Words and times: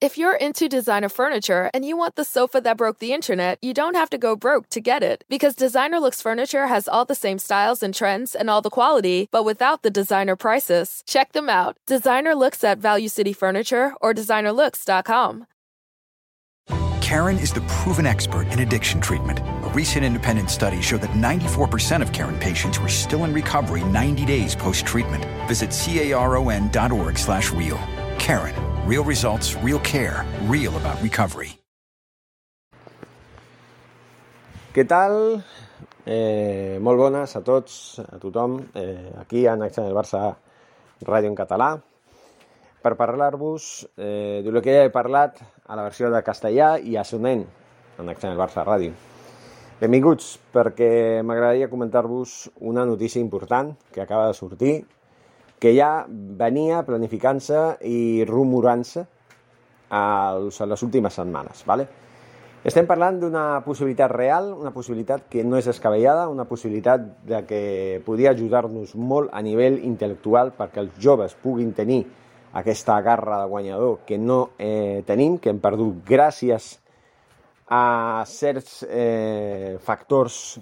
If 0.00 0.16
you're 0.16 0.36
into 0.36 0.68
designer 0.68 1.08
furniture 1.08 1.72
and 1.74 1.84
you 1.84 1.96
want 1.96 2.14
the 2.14 2.24
sofa 2.24 2.60
that 2.60 2.76
broke 2.76 3.00
the 3.00 3.12
internet, 3.12 3.58
you 3.60 3.74
don't 3.74 3.96
have 3.96 4.08
to 4.10 4.18
go 4.18 4.36
broke 4.36 4.68
to 4.68 4.80
get 4.80 5.02
it. 5.02 5.24
Because 5.28 5.56
Designer 5.56 5.98
Looks 5.98 6.22
Furniture 6.22 6.68
has 6.68 6.86
all 6.86 7.04
the 7.04 7.16
same 7.16 7.40
styles 7.40 7.82
and 7.82 7.92
trends 7.92 8.36
and 8.36 8.48
all 8.48 8.62
the 8.62 8.70
quality, 8.70 9.28
but 9.32 9.44
without 9.44 9.82
the 9.82 9.90
designer 9.90 10.36
prices. 10.36 11.02
Check 11.04 11.32
them 11.32 11.48
out. 11.48 11.78
Designer 11.88 12.36
Looks 12.36 12.62
at 12.62 12.78
Value 12.78 13.08
City 13.08 13.32
Furniture 13.32 13.92
or 14.00 14.14
designerlooks.com. 14.14 15.46
Karen 17.00 17.38
is 17.38 17.52
the 17.52 17.62
proven 17.62 18.06
expert 18.06 18.46
in 18.52 18.60
addiction 18.60 19.00
treatment. 19.00 19.40
A 19.40 19.72
recent 19.74 20.04
independent 20.04 20.48
study 20.48 20.80
showed 20.80 21.00
that 21.00 21.10
94% 21.10 22.02
of 22.02 22.12
Karen 22.12 22.38
patients 22.38 22.78
were 22.78 22.88
still 22.88 23.24
in 23.24 23.32
recovery 23.32 23.82
90 23.82 24.24
days 24.26 24.54
post-treatment. 24.54 25.24
Visit 25.48 25.72
caron.org 25.72 27.18
slash 27.18 27.50
real. 27.50 27.80
Karen, 28.18 28.54
real 28.88 29.04
results, 29.04 29.54
real 29.62 29.80
care, 29.80 30.24
real 30.48 30.72
about 30.80 30.96
recovery. 31.02 31.50
Què 34.72 34.84
tal? 34.88 35.42
Eh, 36.08 36.78
molt 36.80 36.96
bones 36.96 37.36
a 37.36 37.42
tots, 37.44 37.98
a 38.00 38.16
tothom, 38.16 38.56
eh, 38.72 39.12
aquí 39.20 39.44
a 39.44 39.58
Accent 39.60 39.84
del 39.84 39.96
Barça 39.96 40.22
Ràdio 41.04 41.28
en 41.28 41.36
català, 41.36 41.68
per 42.80 42.94
parlar-vos 42.96 43.86
eh, 43.98 44.40
del 44.46 44.62
que 44.64 44.72
ja 44.72 44.86
he 44.86 44.94
parlat 44.94 45.36
a 45.66 45.76
la 45.76 45.84
versió 45.84 46.08
de 46.08 46.24
castellà 46.24 46.78
i 46.80 46.96
a 46.96 47.04
Sonent, 47.04 47.44
en 47.98 48.08
Accent 48.08 48.32
del 48.32 48.40
Barça 48.40 48.64
Ràdio. 48.64 48.94
Benvinguts, 49.82 50.38
perquè 50.54 51.20
m'agradaria 51.20 51.68
comentar-vos 51.68 52.48
una 52.56 52.86
notícia 52.88 53.20
important 53.20 53.76
que 53.92 54.00
acaba 54.00 54.28
de 54.28 54.34
sortir, 54.34 54.78
que 55.58 55.74
ja 55.76 56.06
venia 56.08 56.82
planificant-se 56.86 57.62
i 57.86 58.24
rumorant-se 58.28 59.06
a 59.90 60.02
les 60.38 60.82
últimes 60.82 61.14
setmanes. 61.14 61.64
¿vale? 61.66 61.88
Estem 62.66 62.88
parlant 62.90 63.20
d'una 63.22 63.60
possibilitat 63.64 64.10
real, 64.10 64.50
una 64.52 64.72
possibilitat 64.74 65.28
que 65.30 65.44
no 65.46 65.56
és 65.60 65.68
escabellada, 65.70 66.26
una 66.28 66.44
possibilitat 66.44 67.04
de 67.28 67.44
que 67.46 67.60
podria 68.04 68.32
ajudar-nos 68.34 68.96
molt 68.98 69.30
a 69.32 69.42
nivell 69.46 69.78
intel·lectual 69.86 70.50
perquè 70.58 70.82
els 70.82 70.98
joves 70.98 71.36
puguin 71.38 71.70
tenir 71.72 72.02
aquesta 72.58 72.98
garra 73.00 73.38
de 73.42 73.48
guanyador 73.52 74.00
que 74.08 74.18
no 74.18 74.50
eh, 74.58 75.04
tenim, 75.06 75.38
que 75.38 75.52
hem 75.52 75.60
perdut 75.62 76.02
gràcies 76.08 76.78
a 77.68 78.24
certs 78.26 78.82
eh, 78.88 79.76
factors 79.84 80.58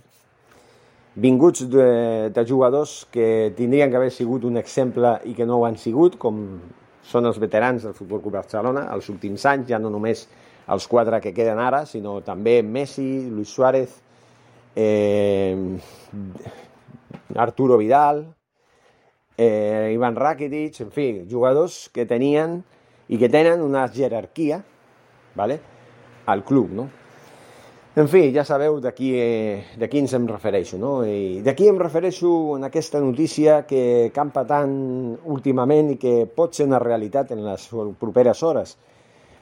vinguts 1.16 1.64
de, 1.72 2.30
de 2.30 2.44
jugadors 2.46 3.06
que 3.10 3.52
tindrien 3.56 3.90
que 3.90 3.96
haver 3.96 4.12
sigut 4.12 4.44
un 4.44 4.58
exemple 4.60 5.16
i 5.24 5.32
que 5.34 5.46
no 5.48 5.56
ho 5.58 5.64
han 5.66 5.78
sigut, 5.80 6.18
com 6.20 6.42
són 7.06 7.26
els 7.28 7.38
veterans 7.40 7.86
del 7.86 7.94
Futbol 7.96 8.20
Club 8.20 8.36
Barcelona, 8.36 8.86
els 8.92 9.08
últims 9.08 9.46
anys, 9.48 9.70
ja 9.70 9.80
no 9.80 9.90
només 9.90 10.26
els 10.68 10.86
quatre 10.90 11.20
que 11.22 11.32
queden 11.32 11.60
ara, 11.62 11.84
sinó 11.86 12.18
també 12.26 12.58
Messi, 12.62 13.30
Luis 13.30 13.48
Suárez, 13.48 13.94
eh, 14.76 15.56
Arturo 17.36 17.78
Vidal, 17.78 18.26
eh, 19.38 19.92
Ivan 19.94 20.16
Rakitic, 20.16 20.80
en 20.84 20.92
fi, 20.92 21.08
jugadors 21.30 21.86
que 21.94 22.04
tenien 22.04 22.60
i 23.08 23.18
que 23.20 23.30
tenen 23.30 23.62
una 23.62 23.86
jerarquia 23.88 24.60
¿vale? 25.36 25.60
al 26.26 26.42
club, 26.44 26.72
no? 26.74 26.90
En 27.96 28.10
fi, 28.12 28.26
ja 28.28 28.42
sabeu 28.44 28.74
de 28.84 28.90
qui, 28.92 29.14
eh, 29.16 29.72
de 29.80 29.86
qui 29.88 30.02
ens 30.02 30.12
em 30.12 30.26
refereixo, 30.28 30.76
no? 30.76 30.98
I 31.08 31.40
de 31.40 31.54
qui 31.56 31.64
em 31.64 31.78
refereixo 31.80 32.28
en 32.58 32.66
aquesta 32.68 33.00
notícia 33.00 33.62
que 33.64 34.10
campa 34.12 34.42
tant 34.44 34.74
últimament 35.24 35.94
i 35.94 35.96
que 35.96 36.26
pot 36.28 36.52
ser 36.52 36.66
una 36.68 36.82
realitat 36.82 37.32
en 37.32 37.40
les 37.46 37.64
properes 37.96 38.42
hores. 38.44 38.74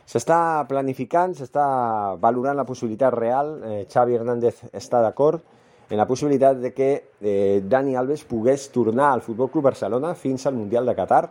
S'està 0.06 0.38
planificant, 0.70 1.34
s'està 1.34 1.66
valorant 2.22 2.54
la 2.54 2.68
possibilitat 2.68 3.18
real, 3.18 3.52
eh, 3.64 3.82
Xavi 3.90 4.14
Hernández 4.20 4.62
està 4.70 5.02
d'acord, 5.02 5.42
en 5.90 5.98
la 5.98 6.06
possibilitat 6.06 6.62
de 6.62 6.70
que 6.72 6.90
eh, 7.20 7.60
Dani 7.60 7.96
Alves 7.96 8.22
pogués 8.22 8.70
tornar 8.70 9.10
al 9.10 9.26
Futbol 9.26 9.50
Club 9.50 9.64
Barcelona 9.64 10.14
fins 10.14 10.46
al 10.46 10.54
Mundial 10.54 10.86
de 10.86 10.94
Qatar, 10.94 11.24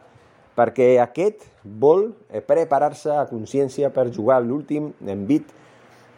perquè 0.60 0.98
aquest 1.00 1.48
vol 1.64 2.10
eh, 2.28 2.44
preparar-se 2.44 3.16
a 3.16 3.30
consciència 3.32 3.96
per 3.96 4.12
jugar 4.12 4.44
l'últim 4.44 4.92
envit 5.08 5.62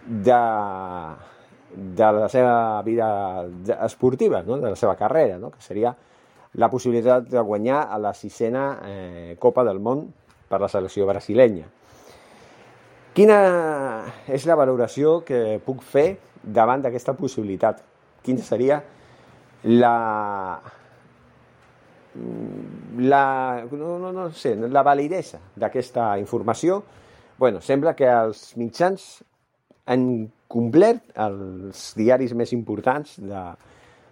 de, 0.05 0.39
de 1.75 2.11
la 2.19 2.29
seva 2.29 2.81
vida 2.83 3.45
esportiva, 3.85 4.43
no? 4.43 4.57
de 4.57 4.69
la 4.69 4.75
seva 4.75 4.95
carrera, 4.95 5.37
no? 5.39 5.51
que 5.51 5.61
seria 5.61 5.95
la 6.55 6.69
possibilitat 6.69 7.27
de 7.29 7.41
guanyar 7.41 7.87
a 7.91 7.99
la 7.99 8.13
sisena 8.13 8.79
eh, 8.85 9.35
Copa 9.39 9.65
del 9.67 9.79
Món 9.79 10.05
per 10.47 10.61
la 10.61 10.69
selecció 10.71 11.07
brasilenya. 11.09 11.67
Quina 13.15 13.39
és 14.27 14.45
la 14.47 14.57
valoració 14.59 15.21
que 15.27 15.59
puc 15.63 15.83
fer 15.83 16.17
davant 16.43 16.83
d'aquesta 16.83 17.15
possibilitat? 17.15 17.79
Quina 18.23 18.43
seria 18.43 18.81
la, 19.63 20.59
la, 22.99 23.23
no, 23.71 23.95
no, 23.99 24.11
no 24.11 24.29
sé, 24.35 24.55
la 24.55 24.83
validesa 24.83 25.39
d'aquesta 25.55 26.13
informació? 26.19 26.83
bueno, 27.37 27.61
sembla 27.61 27.95
que 27.95 28.07
els 28.07 28.55
mitjans 28.55 29.23
han 29.85 30.27
complert 30.47 31.13
els 31.19 31.91
diaris 31.97 32.33
més 32.37 32.53
importants 32.53 33.17
de, 33.19 33.43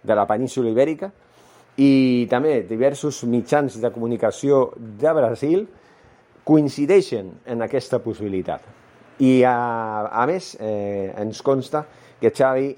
de 0.04 0.18
la 0.18 0.26
península 0.30 0.72
ibèrica 0.74 1.12
i 1.82 2.26
també 2.30 2.62
diversos 2.70 3.24
mitjans 3.30 3.80
de 3.82 3.92
comunicació 3.94 4.68
de 4.78 5.14
Brasil 5.18 5.66
coincideixen 6.44 7.32
en 7.50 7.64
aquesta 7.66 8.02
possibilitat. 8.04 8.62
I 9.24 9.44
a, 9.48 9.56
a 10.12 10.26
més 10.30 10.54
eh, 10.60 11.14
ens 11.22 11.42
consta 11.46 11.86
que 12.20 12.34
Xavi 12.34 12.74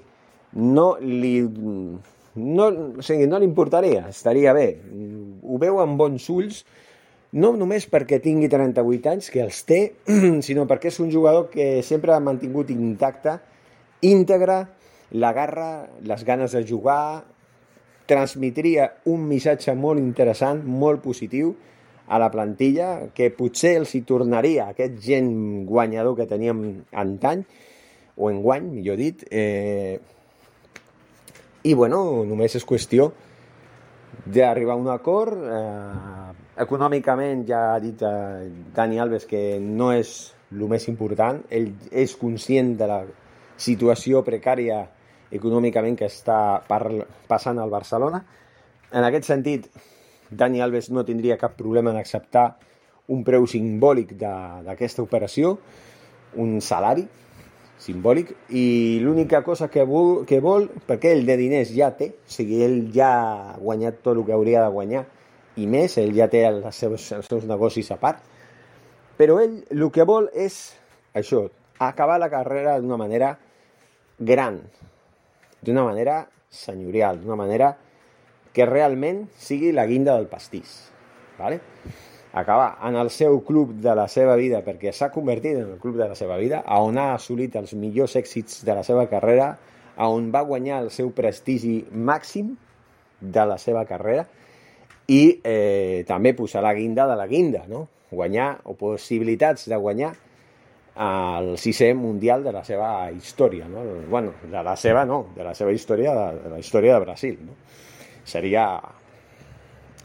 no 0.56 0.86
li, 1.00 1.40
no, 1.42 2.66
o 3.00 3.04
sigui, 3.04 3.26
no 3.28 3.40
li 3.40 3.48
importaria, 3.48 4.06
estaria 4.12 4.54
bé. 4.56 4.68
Ho 5.42 5.58
veu 5.60 5.80
amb 5.82 5.98
bons 6.00 6.28
ulls, 6.32 6.62
no 7.32 7.52
només 7.58 7.88
perquè 7.90 8.20
tingui 8.22 8.48
38 8.52 9.10
anys, 9.10 9.30
que 9.32 9.42
els 9.42 9.62
té, 9.66 9.80
sinó 10.46 10.66
perquè 10.70 10.92
és 10.92 11.00
un 11.02 11.10
jugador 11.12 11.48
que 11.50 11.82
sempre 11.82 12.14
ha 12.14 12.22
mantingut 12.22 12.70
intacte, 12.70 13.38
íntegre, 14.06 14.64
la 15.16 15.32
garra, 15.32 15.86
les 16.02 16.24
ganes 16.26 16.52
de 16.52 16.62
jugar, 16.66 17.24
transmetria 18.06 18.92
un 19.10 19.26
missatge 19.26 19.74
molt 19.74 19.98
interessant, 20.02 20.62
molt 20.62 21.02
positiu 21.02 21.54
a 22.06 22.20
la 22.22 22.30
plantilla, 22.30 23.10
que 23.14 23.32
potser 23.34 23.76
els 23.80 23.94
hi 23.98 24.04
tornaria 24.06 24.68
aquest 24.70 25.00
gent 25.02 25.30
guanyador 25.66 26.14
que 26.18 26.28
teníem 26.30 26.62
antany, 26.94 27.42
o 28.16 28.30
enguany, 28.30 28.70
millor 28.78 28.96
dit, 28.96 29.26
eh, 29.30 29.98
i 31.66 31.74
bueno, 31.74 32.24
només 32.24 32.54
és 32.54 32.64
qüestió 32.64 33.10
d'arribar 34.24 34.76
a 34.76 34.80
un 34.80 34.88
acord. 34.88 35.42
Eh, 35.42 36.45
econòmicament 36.56 37.44
ja 37.48 37.60
ha 37.74 37.80
dit 37.80 38.02
eh, 38.02 38.48
Dani 38.74 39.00
Alves 39.00 39.26
que 39.28 39.58
no 39.60 39.90
és 39.92 40.12
el 40.52 40.64
més 40.70 40.86
important. 40.88 41.42
Ell 41.50 41.72
és 41.92 42.16
conscient 42.16 42.74
de 42.78 42.88
la 42.88 43.00
situació 43.56 44.22
precària 44.24 44.84
econòmicament 45.36 45.96
que 45.98 46.08
està 46.08 46.62
passant 46.68 47.58
al 47.58 47.72
Barcelona. 47.72 48.22
En 48.92 49.04
aquest 49.04 49.26
sentit, 49.28 49.66
Dani 50.30 50.62
Alves 50.62 50.90
no 50.90 51.04
tindria 51.04 51.38
cap 51.40 51.56
problema 51.58 51.92
en 51.92 52.00
acceptar 52.00 52.48
un 53.12 53.22
preu 53.26 53.46
simbòlic 53.46 54.16
d'aquesta 54.18 55.02
operació, 55.02 55.56
un 56.42 56.60
salari, 56.60 57.04
simbòlic 57.78 58.32
i 58.56 58.98
l'única 59.02 59.42
cosa 59.44 59.68
que 59.68 59.84
vol, 59.86 60.24
que 60.26 60.40
vol, 60.40 60.70
perquè 60.88 61.12
ell 61.12 61.26
de 61.28 61.36
diners 61.38 61.74
ja 61.76 61.92
té, 61.98 62.08
o 62.16 62.32
sigui, 62.32 62.62
ell 62.64 62.78
ja 62.94 63.10
ha 63.12 63.58
guanyat 63.60 64.00
tot 64.02 64.16
el 64.16 64.24
que 64.26 64.34
hauria 64.34 64.64
de 64.64 64.72
guanyar 64.72 65.04
i 65.56 65.66
més, 65.70 65.96
ell 65.98 66.14
ja 66.16 66.28
té 66.32 66.44
els 66.48 66.66
seus, 66.76 67.10
els 67.16 67.28
seus 67.28 67.46
negocis 67.48 67.90
a 67.92 67.98
part, 68.00 68.20
però 69.16 69.38
ell 69.40 69.62
el 69.72 69.86
que 69.92 70.04
vol 70.08 70.28
és 70.34 70.58
això, 71.16 71.46
acabar 71.78 72.18
la 72.20 72.30
carrera 72.32 72.76
d'una 72.80 72.98
manera 73.00 73.34
gran, 74.18 74.60
d'una 75.64 75.84
manera 75.84 76.24
senyorial, 76.50 77.20
d'una 77.22 77.38
manera 77.40 77.72
que 78.52 78.66
realment 78.68 79.26
sigui 79.36 79.72
la 79.72 79.86
guinda 79.88 80.16
del 80.16 80.28
pastís. 80.28 80.90
¿vale? 81.38 81.60
acabar 82.36 82.76
en 82.84 82.96
el 82.96 83.08
seu 83.08 83.40
club 83.40 83.72
de 83.80 83.94
la 83.96 84.08
seva 84.12 84.34
vida, 84.36 84.60
perquè 84.60 84.92
s'ha 84.92 85.08
convertit 85.08 85.56
en 85.56 85.70
el 85.72 85.78
club 85.80 85.96
de 85.96 86.04
la 86.10 86.14
seva 86.14 86.36
vida, 86.36 86.60
on 86.76 86.98
ha 87.00 87.14
assolit 87.14 87.56
els 87.56 87.72
millors 87.72 88.12
èxits 88.20 88.60
de 88.66 88.74
la 88.76 88.82
seva 88.84 89.06
carrera, 89.08 89.54
on 90.04 90.28
va 90.34 90.44
guanyar 90.44 90.82
el 90.84 90.90
seu 90.92 91.08
prestigi 91.16 91.78
màxim 91.92 92.52
de 93.20 93.46
la 93.48 93.56
seva 93.56 93.86
carrera 93.88 94.26
i 95.08 95.40
eh, 95.44 96.04
també 96.08 96.34
posar 96.34 96.62
la 96.64 96.74
guinda 96.74 97.06
de 97.06 97.16
la 97.18 97.26
guinda, 97.30 97.64
no? 97.70 97.86
guanyar 98.10 98.60
o 98.64 98.74
possibilitats 98.78 99.68
de 99.68 99.76
guanyar 99.76 100.12
el 100.96 101.56
sisè 101.60 101.90
mundial 101.94 102.44
de 102.44 102.52
la 102.54 102.62
seva 102.64 103.10
història, 103.12 103.66
no? 103.68 103.82
bueno, 104.08 104.32
de 104.42 104.62
la 104.64 104.76
seva 104.80 105.04
no, 105.04 105.26
de 105.36 105.44
la 105.44 105.54
seva 105.54 105.72
història, 105.72 106.14
de, 106.16 106.44
de 106.46 106.52
la 106.54 106.60
història 106.62 106.94
de 106.94 107.04
Brasil. 107.04 107.36
No? 107.44 107.56
Seria 108.24 108.68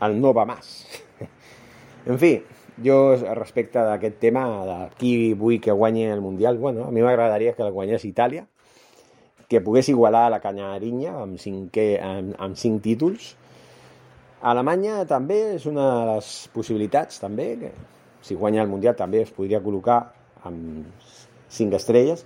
el 0.01 0.19
Nova 0.19 0.45
Mas. 0.45 0.73
En 2.01 2.17
fi, 2.17 2.31
jo 2.81 3.13
respecte 3.37 3.81
d'aquest 3.85 4.15
tema, 4.17 4.41
de 4.65 4.77
qui 4.97 5.11
vull 5.37 5.59
que 5.61 5.73
guanyi 5.73 6.07
el 6.09 6.21
Mundial, 6.21 6.57
bueno, 6.57 6.87
a 6.87 6.91
mi 6.91 7.03
m'agradaria 7.05 7.53
que 7.53 7.61
el 7.61 7.69
guanyés 7.75 8.07
Itàlia, 8.09 8.47
que 9.47 9.61
pogués 9.61 9.89
igualar 9.91 10.29
la 10.31 10.39
Canyarinya 10.41 11.13
amb, 11.21 11.37
cinquè, 11.37 11.85
amb, 12.01 12.33
amb 12.39 12.57
cinc 12.57 12.81
títols. 12.87 13.35
Alemanya 14.41 15.03
també 15.05 15.37
és 15.55 15.67
una 15.69 15.83
de 15.85 16.05
les 16.15 16.27
possibilitats, 16.53 17.19
també, 17.21 17.47
que 17.61 17.69
si 18.25 18.33
guanya 18.35 18.63
el 18.63 18.71
Mundial 18.71 18.95
també 18.97 19.21
es 19.21 19.33
podria 19.33 19.61
col·locar 19.61 19.99
amb 20.49 20.87
cinc 21.51 21.75
estrelles. 21.77 22.23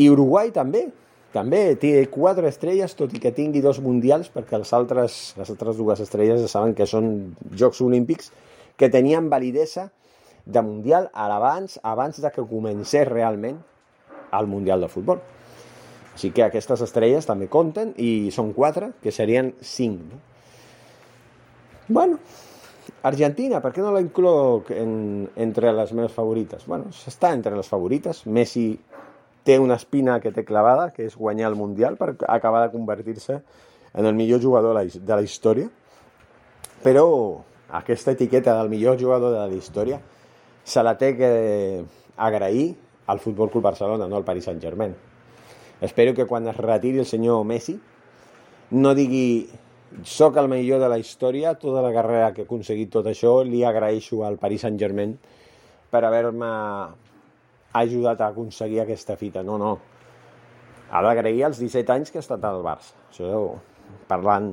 I 0.00 0.08
Uruguai 0.10 0.50
també, 0.50 0.88
també 1.30 1.76
té 1.78 1.92
quatre 2.10 2.50
estrelles, 2.50 2.96
tot 2.98 3.14
i 3.14 3.20
que 3.22 3.30
tingui 3.30 3.62
dos 3.62 3.78
mundials, 3.82 4.30
perquè 4.34 4.56
els 4.58 4.72
altres, 4.74 5.18
les 5.38 5.52
altres 5.54 5.78
dues 5.78 6.02
estrelles 6.02 6.42
ja 6.42 6.50
saben 6.50 6.74
que 6.74 6.88
són 6.90 7.36
Jocs 7.54 7.82
Olímpics 7.86 8.32
que 8.80 8.88
tenien 8.90 9.28
validesa 9.30 9.90
de 10.46 10.62
Mundial 10.66 11.10
abans, 11.14 11.78
abans 11.84 12.18
de 12.18 12.32
que 12.34 12.46
comencés 12.48 13.06
realment 13.06 13.60
el 14.34 14.50
Mundial 14.50 14.82
de 14.82 14.88
Futbol. 14.90 15.22
Així 16.16 16.32
que 16.34 16.42
aquestes 16.42 16.82
estrelles 16.82 17.28
també 17.28 17.46
compten 17.46 17.94
i 18.02 18.32
són 18.34 18.50
quatre, 18.56 18.90
que 19.04 19.14
serien 19.14 19.52
cinc. 19.62 20.02
No? 20.10 20.18
Bueno, 21.90 22.20
Argentina, 23.02 23.58
per 23.58 23.72
què 23.74 23.82
no 23.82 23.90
la 23.90 24.00
incloc 24.04 24.68
en, 24.70 25.24
entre 25.34 25.72
les 25.74 25.90
meves 25.90 26.12
favorites? 26.14 26.62
Bueno, 26.70 26.92
està 27.10 27.32
entre 27.34 27.56
les 27.58 27.66
favorites. 27.66 28.20
Messi 28.30 28.64
té 29.42 29.56
una 29.58 29.74
espina 29.80 30.20
que 30.22 30.30
té 30.30 30.44
clavada, 30.46 30.92
que 30.94 31.08
és 31.08 31.16
guanyar 31.18 31.48
el 31.50 31.56
Mundial 31.58 31.96
per 31.98 32.12
acabar 32.28 32.62
de 32.62 32.70
convertir-se 32.76 33.40
en 33.90 34.06
el 34.06 34.14
millor 34.14 34.38
jugador 34.42 34.78
de 34.78 35.16
la 35.16 35.22
història. 35.26 35.66
Però 36.84 37.06
aquesta 37.80 38.14
etiqueta 38.14 38.54
del 38.60 38.70
millor 38.70 39.00
jugador 39.00 39.34
de 39.34 39.40
la 39.42 39.58
història 39.58 39.98
se 40.62 40.84
la 40.86 40.94
té 41.00 41.16
que 41.18 41.30
agrair 42.16 42.68
al 43.10 43.18
Futbol 43.18 43.50
Club 43.50 43.64
Barcelona, 43.64 44.06
no 44.06 44.14
al 44.14 44.28
Paris 44.28 44.46
Saint-Germain. 44.46 44.94
Espero 45.82 46.14
que 46.14 46.28
quan 46.30 46.46
es 46.46 46.56
retiri 46.56 47.02
el 47.02 47.10
senyor 47.10 47.42
Messi 47.48 47.74
no 48.70 48.94
digui 48.94 49.48
soc 50.06 50.36
el 50.40 50.48
millor 50.48 50.80
de 50.82 50.88
la 50.88 50.98
història, 50.98 51.54
tota 51.58 51.82
la 51.82 51.92
carrera 51.94 52.32
que 52.34 52.44
he 52.44 52.48
aconseguit 52.48 52.90
tot 52.94 53.06
això 53.10 53.40
li 53.46 53.64
agraeixo 53.66 54.22
al 54.24 54.38
Paris 54.38 54.64
Saint-Germain 54.66 55.16
per 55.90 56.04
haver-me 56.06 56.50
ajudat 57.80 58.20
a 58.20 58.30
aconseguir 58.30 58.80
aquesta 58.82 59.16
fita. 59.16 59.42
No, 59.42 59.58
no. 59.58 59.76
Ha 60.90 61.02
d'agrair 61.06 61.46
els 61.50 61.60
17 61.62 61.94
anys 61.94 62.10
que 62.10 62.18
ha 62.18 62.24
estat 62.24 62.44
al 62.46 62.62
Barça. 62.66 62.94
Això 63.10 63.44
parlant 64.10 64.52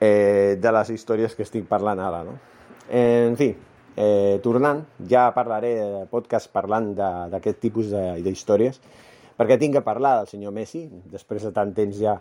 eh, 0.00 0.56
de 0.60 0.72
les 0.72 0.92
històries 0.94 1.36
que 1.36 1.44
estic 1.44 1.68
parlant 1.68 2.00
ara. 2.00 2.22
No? 2.24 2.36
Eh, 2.88 3.24
en 3.28 3.36
fi, 3.40 3.50
eh, 3.96 4.40
tornant, 4.44 4.84
ja 5.08 5.26
parlaré 5.36 5.74
de 5.80 6.06
podcast 6.10 6.52
parlant 6.52 6.92
d'aquest 6.94 7.60
tipus 7.60 7.92
d'històries, 8.24 8.80
perquè 9.38 9.58
tinc 9.60 9.78
que 9.78 9.84
parlar 9.84 10.18
del 10.20 10.32
senyor 10.32 10.54
Messi, 10.56 10.86
després 11.12 11.44
de 11.44 11.52
tant 11.52 11.72
temps 11.76 11.96
ja, 11.98 12.18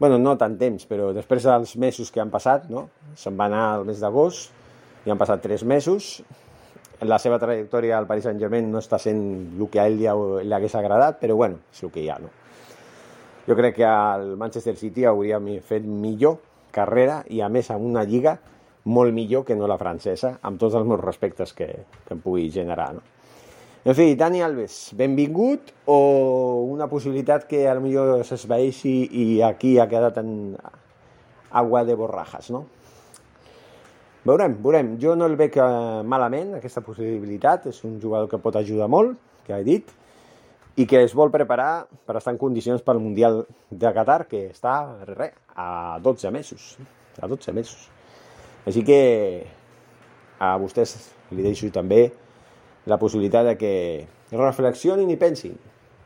bueno, 0.00 0.18
no 0.18 0.34
tant 0.40 0.56
temps, 0.58 0.86
però 0.88 1.10
després 1.12 1.44
dels 1.44 1.76
mesos 1.76 2.10
que 2.10 2.22
han 2.22 2.32
passat, 2.32 2.70
no? 2.72 2.88
se'n 3.20 3.36
va 3.36 3.50
anar 3.50 3.64
al 3.74 3.84
mes 3.88 4.00
d'agost, 4.00 4.50
i 5.04 5.12
han 5.12 5.20
passat 5.20 5.42
tres 5.44 5.62
mesos, 5.64 6.14
la 7.04 7.18
seva 7.20 7.38
trajectòria 7.40 7.96
al 7.98 8.08
Paris 8.08 8.26
Saint-Germain 8.28 8.66
no 8.72 8.80
està 8.80 8.98
sent 9.00 9.20
el 9.56 9.68
que 9.72 9.80
a 9.80 9.86
ell 9.88 9.98
li, 10.00 10.08
hagués 10.08 10.76
agradat, 10.76 11.20
però 11.20 11.36
bueno, 11.36 11.60
és 11.72 11.84
el 11.84 11.92
que 11.92 12.02
hi 12.02 12.08
ha, 12.12 12.18
no? 12.20 12.32
Jo 13.46 13.56
crec 13.56 13.76
que 13.78 13.86
al 13.88 14.36
Manchester 14.40 14.76
City 14.76 15.06
hauria 15.08 15.40
fet 15.66 15.84
millor 15.84 16.38
carrera 16.72 17.22
i 17.28 17.40
a 17.40 17.48
més 17.48 17.70
amb 17.72 17.84
una 17.88 18.04
lliga 18.04 18.36
molt 18.84 19.12
millor 19.12 19.44
que 19.44 19.56
no 19.56 19.68
la 19.68 19.78
francesa, 19.80 20.38
amb 20.42 20.60
tots 20.60 20.76
els 20.76 20.86
meus 20.86 21.00
respectes 21.00 21.52
que, 21.56 21.68
que 22.06 22.14
em 22.14 22.20
pugui 22.20 22.50
generar. 22.52 22.92
No? 22.96 23.02
En 23.82 23.94
fi, 23.96 24.12
Dani 24.12 24.42
Alves, 24.44 24.90
benvingut 24.92 25.70
o 25.88 26.66
una 26.68 26.84
possibilitat 26.86 27.46
que 27.48 27.62
a 27.64 27.72
lo 27.78 27.80
millor 27.80 28.20
s'esvaeixi 28.28 28.92
i 29.08 29.24
aquí 29.40 29.78
ha 29.80 29.86
quedat 29.88 30.18
en 30.20 30.52
agua 31.50 31.86
de 31.88 31.96
borrajas, 31.96 32.50
no? 32.52 32.66
Veurem, 34.28 34.58
veurem. 34.60 34.92
Jo 35.00 35.16
no 35.16 35.24
el 35.24 35.38
veig 35.40 35.56
eh, 35.56 35.64
malament, 36.04 36.52
aquesta 36.58 36.84
possibilitat. 36.84 37.70
És 37.72 37.80
un 37.88 37.96
jugador 38.02 38.28
que 38.28 38.42
pot 38.44 38.60
ajudar 38.60 38.90
molt, 38.92 39.16
que 39.48 39.56
he 39.56 39.64
dit, 39.64 39.88
i 40.76 40.84
que 40.84 41.00
es 41.06 41.16
vol 41.16 41.32
preparar 41.32 41.86
per 42.04 42.20
estar 42.20 42.36
en 42.36 42.40
condicions 42.44 42.84
pel 42.84 43.00
Mundial 43.00 43.46
de 43.70 43.96
Qatar, 43.96 44.26
que 44.28 44.50
està 44.52 44.74
re, 45.08 45.32
a 45.56 45.96
12 46.04 46.36
mesos. 46.36 46.74
A 47.16 47.32
12 47.32 47.56
mesos. 47.56 47.88
Així 48.68 48.84
que 48.84 49.00
a 50.36 50.58
vostès 50.60 50.98
li 51.32 51.48
deixo 51.48 51.72
també 51.72 52.10
la 52.86 52.98
possibilitat 52.98 53.50
de 53.50 53.56
que 53.60 53.72
reflexionin 54.32 55.10
i 55.10 55.18
pensin. 55.20 55.56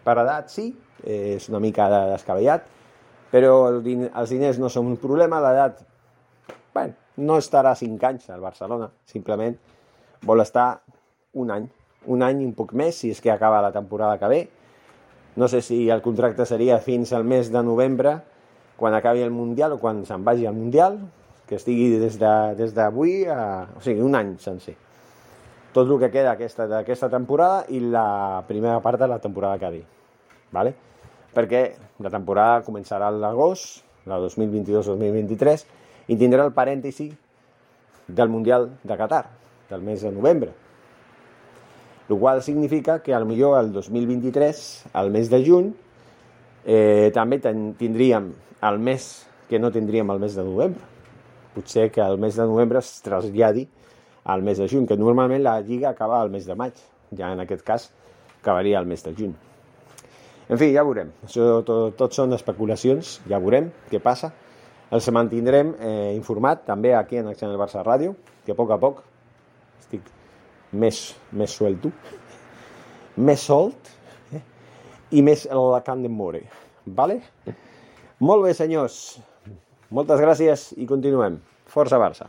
Per 0.05 0.17
edat, 0.21 0.51
sí, 0.53 0.71
és 1.05 1.49
una 1.53 1.61
mica 1.63 1.87
descabellat, 2.11 2.67
però 3.31 3.55
el 3.71 3.81
din 3.85 4.09
els 4.09 4.33
diners 4.33 4.59
no 4.63 4.71
són 4.73 4.91
un 4.93 4.99
problema, 5.01 5.43
l'edat 5.43 5.81
bueno, 6.75 6.95
no 7.23 7.39
estarà 7.39 7.75
5 7.79 8.11
anys 8.11 8.29
al 8.35 8.43
Barcelona, 8.43 8.91
simplement 9.07 9.57
vol 10.25 10.43
estar 10.43 10.69
un 11.39 11.51
any 11.55 11.67
un 12.07 12.23
any 12.23 12.43
i 12.43 12.47
un 12.47 12.53
poc 12.57 12.75
més, 12.77 12.99
si 13.01 13.11
és 13.15 13.21
que 13.23 13.33
acaba 13.33 13.63
la 13.65 13.73
temporada 13.73 14.19
que 14.19 14.31
ve. 14.31 14.41
No 15.37 15.49
sé 15.49 15.61
si 15.67 15.89
el 15.91 16.03
contracte 16.03 16.47
seria 16.47 16.79
fins 16.79 17.13
al 17.13 17.25
mes 17.25 17.51
de 17.53 17.63
novembre, 17.63 18.19
quan 18.77 18.95
acabi 18.95 19.23
el 19.23 19.33
Mundial 19.35 19.75
o 19.75 19.81
quan 19.83 20.05
se'n 20.07 20.25
vagi 20.25 20.47
al 20.47 20.55
Mundial, 20.55 20.99
que 21.49 21.59
estigui 21.59 21.99
des 22.01 22.19
d'avui 22.19 23.25
de, 23.25 23.31
a... 23.33 23.67
O 23.77 23.83
sigui, 23.85 24.03
un 24.03 24.17
any 24.19 24.37
sencer. 24.43 24.77
Tot 25.75 25.91
el 25.91 25.99
que 25.99 26.11
queda 26.15 26.37
d'aquesta 26.39 27.11
temporada 27.11 27.65
i 27.75 27.81
la 27.83 28.45
primera 28.47 28.79
part 28.81 29.01
de 29.01 29.11
la 29.11 29.19
temporada 29.19 29.59
que 29.59 29.71
ve. 29.71 29.85
¿vale? 30.55 30.75
Perquè 31.35 31.65
la 31.99 32.11
temporada 32.15 32.63
començarà 32.63 33.11
a 33.11 33.15
l'agost, 33.15 33.83
la 34.07 34.21
2022-2023, 34.23 35.65
i 36.09 36.19
tindrà 36.21 36.45
el 36.47 36.55
parèntesi 36.55 37.09
del 38.07 38.29
Mundial 38.29 38.71
de 38.85 38.97
Qatar, 39.01 39.25
del 39.71 39.83
mes 39.83 40.05
de 40.05 40.13
novembre 40.13 40.53
el 42.09 42.19
qual 42.19 42.43
significa 42.43 43.03
que 43.03 43.15
al 43.15 43.25
millor 43.25 43.59
el 43.63 43.73
2023, 43.73 44.85
al 44.93 45.11
mes 45.11 45.31
de 45.31 45.45
juny, 45.45 45.73
eh, 46.65 47.11
també 47.15 47.39
tindríem 47.41 48.33
el 48.63 48.79
mes 48.79 49.27
que 49.49 49.59
no 49.59 49.71
tindríem 49.73 50.11
el 50.11 50.21
mes 50.21 50.35
de 50.37 50.45
novembre. 50.45 50.83
Potser 51.55 51.91
que 51.91 52.03
el 52.03 52.19
mes 52.19 52.37
de 52.37 52.45
novembre 52.45 52.79
es 52.81 53.01
traslladi 53.03 53.67
al 54.25 54.43
mes 54.43 54.59
de 54.59 54.69
juny, 54.69 54.87
que 54.89 54.97
normalment 54.97 55.43
la 55.45 55.61
Lliga 55.61 55.91
acaba 55.91 56.21
al 56.21 56.31
mes 56.31 56.47
de 56.47 56.57
maig. 56.57 56.79
Ja 57.17 57.33
en 57.33 57.41
aquest 57.45 57.63
cas 57.65 57.91
acabaria 58.41 58.79
el 58.81 58.87
mes 58.87 59.05
de 59.05 59.15
juny. 59.15 59.35
En 60.49 60.61
fi, 60.61 60.71
ja 60.75 60.85
veurem. 60.85 61.13
Això 61.25 61.63
tot, 61.65 61.95
tot 61.97 62.17
són 62.17 62.37
especulacions, 62.37 63.19
ja 63.29 63.41
veurem 63.41 63.71
què 63.91 64.01
passa. 64.05 64.33
Els 64.95 65.09
mantindrem 65.13 65.73
eh, 65.81 66.13
informat 66.15 66.67
també 66.67 66.93
aquí 66.95 67.19
en 67.21 67.31
Acció 67.31 67.49
del 67.49 67.61
Barça 67.61 67.85
Ràdio, 67.85 68.13
que 68.45 68.53
a 68.53 68.59
poc 68.59 68.75
a 68.75 68.79
poc 68.81 69.01
estic 69.81 70.05
més, 70.73 71.01
més 71.33 71.57
suelto, 71.57 71.91
més 73.29 73.49
solt 73.49 73.91
eh? 74.37 74.45
i 75.17 75.25
més 75.25 75.49
la 75.49 75.83
camp 75.87 76.05
de 76.05 76.13
more. 76.13 76.45
Vale? 76.85 77.23
Molt 78.21 78.45
bé, 78.45 78.53
senyors. 78.57 79.19
Moltes 79.95 80.21
gràcies 80.21 80.73
i 80.77 80.89
continuem. 80.89 81.41
Força 81.71 81.99
Barça. 82.01 82.29